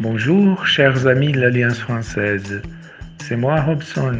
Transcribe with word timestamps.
Bonjour, 0.00 0.66
chers 0.66 1.06
amis 1.06 1.32
de 1.32 1.40
l'Alliance 1.40 1.78
française. 1.78 2.62
C'est 3.18 3.36
moi, 3.36 3.60
Robson. 3.60 4.16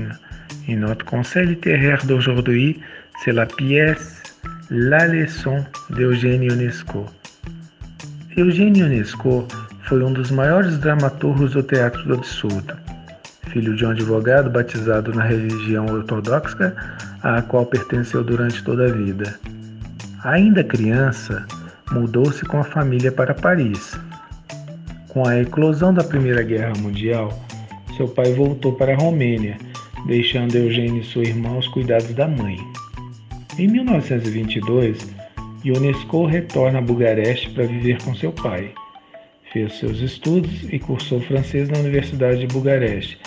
Et 0.68 0.76
notre 0.76 1.04
conseil 1.04 1.46
littéraire 1.46 2.04
d'aujourd'hui, 2.04 2.80
c'est 3.24 3.32
la 3.32 3.46
pièce 3.46 4.22
La 4.70 5.06
Leçon 5.06 5.64
d'Eugênio 5.90 6.52
Ionesco. 6.52 7.06
Eugênio 8.36 8.86
Ionesco 8.86 9.48
foi 9.84 10.02
um 10.02 10.12
dos 10.12 10.30
maiores 10.30 10.78
dramaturgos 10.78 11.52
do 11.52 11.62
teatro 11.62 12.04
do 12.04 12.14
absurdo. 12.14 12.74
Filho 13.48 13.74
de 13.74 13.86
um 13.86 13.90
advogado 13.90 14.50
batizado 14.50 15.14
na 15.14 15.24
religião 15.24 15.86
ortodoxa, 15.86 16.74
à 17.22 17.40
qual 17.40 17.64
pertenceu 17.64 18.22
durante 18.22 18.62
toda 18.62 18.86
a 18.86 18.92
vida. 18.92 19.38
Ainda 20.24 20.62
criança, 20.62 21.46
mudou-se 21.92 22.44
com 22.44 22.58
a 22.58 22.64
família 22.64 23.10
para 23.10 23.34
Paris. 23.34 23.98
Com 25.08 25.26
a 25.26 25.40
eclosão 25.40 25.92
da 25.92 26.04
Primeira 26.04 26.42
Guerra 26.42 26.74
Mundial, 26.78 27.32
seu 27.96 28.08
pai 28.08 28.32
voltou 28.32 28.74
para 28.74 28.92
a 28.92 28.96
Romênia, 28.96 29.56
deixando 30.06 30.56
Eugênio 30.56 31.00
e 31.00 31.04
sua 31.04 31.22
irmã 31.22 31.50
aos 31.50 31.66
cuidados 31.68 32.12
da 32.14 32.28
mãe. 32.28 32.58
Em 33.58 33.66
1922, 33.66 34.98
Ionesco 35.64 36.26
retorna 36.26 36.78
a 36.78 36.82
Bugareste 36.82 37.50
para 37.50 37.66
viver 37.66 38.00
com 38.02 38.14
seu 38.14 38.32
pai. 38.32 38.72
Fez 39.52 39.78
seus 39.78 39.98
estudos 40.00 40.64
e 40.70 40.78
cursou 40.78 41.20
francês 41.20 41.68
na 41.68 41.78
Universidade 41.78 42.40
de 42.40 42.46
Bugareste, 42.46 43.18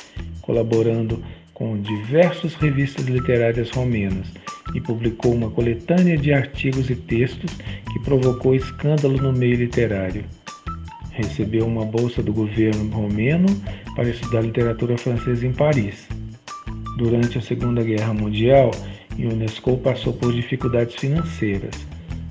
colaborando 0.41 1.21
com 1.54 1.82
diversas 1.82 2.54
revistas 2.55 3.05
literárias 3.05 3.70
romenas 3.71 4.27
e 4.73 4.81
publicou 4.81 5.34
uma 5.34 5.49
coletânea 5.49 6.17
de 6.17 6.34
artigos 6.34 6.89
e 6.89 6.95
textos 6.95 7.52
que 7.91 7.99
provocou 7.99 8.55
escândalo 8.55 9.21
no 9.21 9.34
meio 9.34 9.55
literário. 9.55 10.23
Recebeu 11.12 11.66
uma 11.66 11.85
bolsa 11.85 12.23
do 12.23 12.32
governo 12.32 12.90
romeno 12.90 13.48
para 13.96 14.09
estudar 14.09 14.41
literatura 14.41 14.98
francesa 14.98 15.46
em 15.46 15.51
Paris. 15.51 16.07
Durante 16.98 17.37
a 17.37 17.41
Segunda 17.41 17.84
Guerra 17.84 18.13
Mundial, 18.13 18.71
Ionesco 19.18 19.77
passou 19.77 20.13
por 20.13 20.34
dificuldades 20.34 20.96
financeiras, 20.96 21.76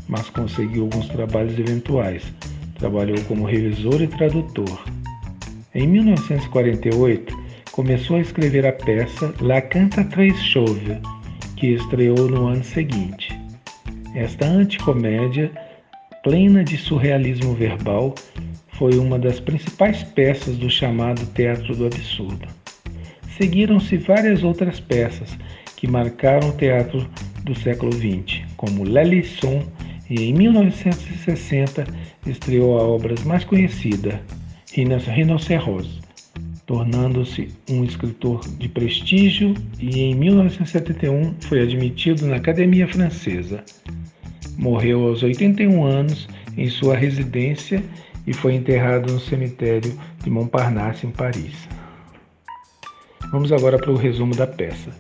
mas 0.09 0.31
conseguiu 0.31 0.84
alguns 0.84 1.09
trabalhos 1.09 1.59
eventuais. 1.59 2.22
Trabalhou 2.78 3.20
como 3.25 3.45
revisor 3.45 4.00
e 4.00 4.06
tradutor. 4.06 4.83
Em 5.75 5.87
1948, 5.87 7.37
começou 7.72 8.17
a 8.17 8.20
escrever 8.20 8.67
a 8.67 8.72
peça 8.72 9.34
La 9.41 9.61
Cantatrice 9.61 10.43
Chauve, 10.43 10.98
que 11.61 11.75
estreou 11.75 12.27
no 12.27 12.47
ano 12.47 12.64
seguinte. 12.64 13.39
Esta 14.14 14.47
anticomédia, 14.47 15.53
plena 16.25 16.64
de 16.64 16.78
surrealismo 16.78 17.55
verbal, 17.55 18.14
foi 18.78 18.97
uma 18.98 19.19
das 19.19 19.39
principais 19.39 20.03
peças 20.03 20.56
do 20.56 20.70
chamado 20.70 21.27
Teatro 21.34 21.77
do 21.77 21.84
Absurdo. 21.84 22.48
Seguiram-se 23.36 23.98
várias 23.98 24.42
outras 24.42 24.81
peças 24.81 25.36
que 25.77 25.86
marcaram 25.86 26.48
o 26.48 26.56
teatro 26.56 27.06
do 27.44 27.55
século 27.55 27.92
XX, 27.92 28.41
como 28.56 28.83
La 28.83 29.03
Leçon, 29.03 29.62
e 30.08 30.31
em 30.31 30.33
1960 30.33 31.84
estreou 32.27 32.78
a 32.78 32.83
obra 32.83 33.14
mais 33.27 33.44
conhecida, 33.44 34.19
Rinoceros, 34.72 36.00
tornando-se 36.71 37.49
um 37.69 37.83
escritor 37.83 38.47
de 38.47 38.69
prestígio 38.69 39.55
e 39.81 40.03
em 40.03 40.15
1971 40.15 41.35
foi 41.41 41.62
admitido 41.62 42.29
na 42.29 42.37
Academia 42.37 42.87
Francesa. 42.87 43.65
Morreu 44.57 45.09
aos 45.09 45.21
81 45.21 45.85
anos 45.85 46.29
em 46.57 46.71
sua 46.71 46.95
residência 46.95 47.83
e 48.25 48.33
foi 48.33 48.55
enterrado 48.55 49.12
no 49.12 49.19
cemitério 49.19 49.99
de 50.23 50.31
Montparnasse, 50.31 51.09
em 51.09 51.11
Paris. 51.11 51.69
Vamos 53.33 53.50
agora 53.50 53.77
para 53.77 53.91
o 53.91 53.97
resumo 53.97 54.37
da 54.37 54.47
peça. 54.47 54.97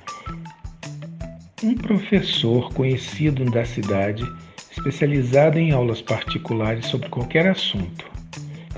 Um 1.62 1.76
professor 1.76 2.74
conhecido 2.74 3.44
da 3.44 3.64
cidade, 3.64 4.24
especializado 4.72 5.56
em 5.56 5.70
aulas 5.70 6.02
particulares 6.02 6.86
sobre 6.86 7.08
qualquer 7.08 7.46
assunto, 7.46 8.10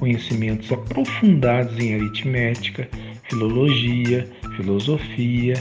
conhecimentos 0.02 0.72
aprofundados 0.72 1.78
em 1.78 1.94
aritmética, 1.94 2.88
filologia, 3.30 4.28
filosofia, 4.56 5.54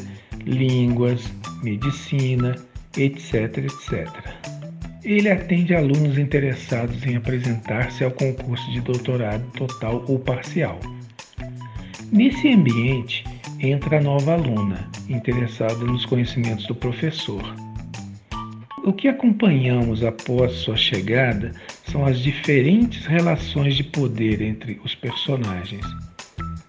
línguas, 0.47 1.31
medicina, 1.62 2.56
etc, 2.97 3.59
etc. 3.59 4.09
Ele 5.03 5.29
atende 5.29 5.75
alunos 5.75 6.18
interessados 6.18 7.06
em 7.06 7.18
apresentar-se 7.18 8.03
ao 8.03 8.09
concurso 8.09 8.68
de 8.72 8.81
doutorado 8.81 9.46
total 9.52 10.03
ou 10.07 10.18
parcial. 10.18 10.79
Nesse 12.12 12.52
ambiente, 12.52 13.23
entra 13.59 14.00
a 14.00 14.02
nova 14.02 14.34
aluna, 14.34 14.90
interessada 15.08 15.85
nos 15.85 16.03
conhecimentos 16.03 16.66
do 16.66 16.73
professor. 16.73 17.44
O 18.84 18.91
que 18.91 19.08
acompanhamos 19.08 20.03
após 20.03 20.52
sua 20.53 20.75
chegada 20.75 21.53
são 21.91 22.06
as 22.06 22.19
diferentes 22.19 23.06
relações 23.06 23.75
de 23.75 23.84
poder 23.84 24.41
entre 24.41 24.79
os 24.84 24.96
personagens, 24.96 25.85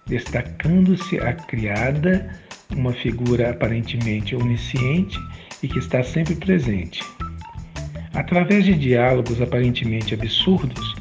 destacando-se 0.05 1.17
a 1.19 1.33
criada, 1.33 2.29
uma 2.75 2.91
figura 2.91 3.51
aparentemente 3.51 4.35
onisciente 4.35 5.17
e 5.61 5.67
que 5.67 5.79
está 5.79 6.03
sempre 6.03 6.35
presente. 6.35 7.01
Através 8.13 8.65
de 8.65 8.73
diálogos 8.73 9.41
aparentemente 9.41 10.13
absurdos, 10.13 10.93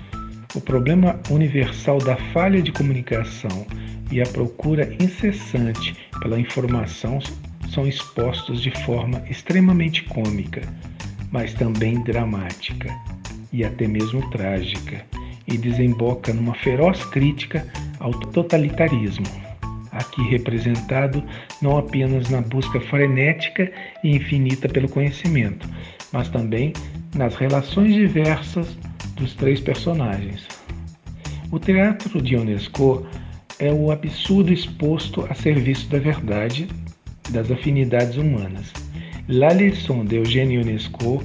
o 0.54 0.60
problema 0.60 1.18
universal 1.28 1.98
da 1.98 2.16
falha 2.32 2.62
de 2.62 2.70
comunicação 2.70 3.66
e 4.10 4.20
a 4.20 4.26
procura 4.26 4.94
incessante 5.02 5.96
pela 6.20 6.38
informação 6.38 7.18
são 7.70 7.88
expostos 7.88 8.62
de 8.62 8.70
forma 8.84 9.22
extremamente 9.28 10.04
cômica, 10.04 10.62
mas 11.32 11.54
também 11.54 12.02
dramática 12.04 12.88
e 13.52 13.64
até 13.64 13.86
mesmo 13.86 14.28
trágica, 14.30 15.04
e 15.46 15.58
desemboca 15.58 16.32
numa 16.32 16.54
feroz 16.54 17.04
crítica 17.06 17.66
ao 17.98 18.12
totalitarismo, 18.12 19.26
aqui 19.92 20.22
representado 20.22 21.22
não 21.60 21.76
apenas 21.76 22.30
na 22.30 22.40
busca 22.40 22.80
frenética 22.80 23.70
e 24.02 24.16
infinita 24.16 24.68
pelo 24.68 24.88
conhecimento, 24.88 25.68
mas 26.12 26.28
também 26.28 26.72
nas 27.14 27.34
relações 27.36 27.94
diversas 27.94 28.76
dos 29.16 29.34
três 29.34 29.60
personagens. 29.60 30.46
O 31.50 31.58
teatro 31.58 32.20
de 32.22 32.34
Ionesco 32.34 33.06
é 33.58 33.70
o 33.70 33.90
absurdo 33.90 34.52
exposto 34.52 35.26
a 35.28 35.34
serviço 35.34 35.88
da 35.88 35.98
verdade 35.98 36.66
das 37.30 37.50
afinidades 37.50 38.16
humanas. 38.16 38.72
La 39.28 39.48
Leçon 39.48 40.04
de 40.04 40.16
Eugênio 40.16 40.60
Ionesco 40.60 41.22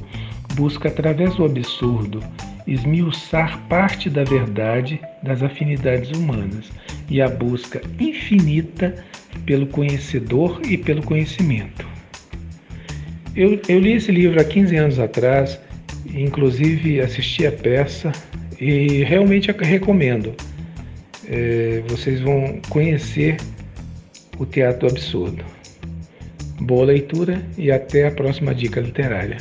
busca, 0.58 0.90
através 0.90 1.36
do 1.36 1.46
absurdo, 1.46 2.20
esmiuçar 2.66 3.62
parte 3.70 4.10
da 4.10 4.24
verdade 4.24 5.00
das 5.24 5.42
afinidades 5.44 6.10
humanas 6.12 6.72
e 7.10 7.22
a 7.22 7.30
busca 7.30 7.82
infinita 8.00 8.94
pelo 9.46 9.68
conhecedor 9.68 10.60
e 10.68 10.78
pelo 10.78 11.04
conhecimento. 11.04 11.88
Eu, 13.36 13.62
eu 13.70 13.80
li 13.80 13.94
esse 13.94 14.12
livro 14.12 14.42
há 14.42 14.44
15 14.44 14.76
anos 14.76 15.00
atrás, 15.00 15.60
inclusive 16.12 17.00
assisti 17.00 17.46
a 17.46 17.52
peça 17.52 18.12
e 18.60 19.04
realmente 19.04 19.52
recomendo 19.52 20.34
é, 21.28 21.84
vocês 21.88 22.20
vão 22.20 22.60
conhecer 22.70 23.38
o 24.40 24.46
teatro 24.46 24.90
absurdo. 24.90 25.46
Boa 26.60 26.86
leitura 26.86 27.42
e 27.58 27.72
até 27.72 28.08
a 28.08 28.12
próxima 28.12 28.56
dica 28.56 28.82
literária. 28.82 29.38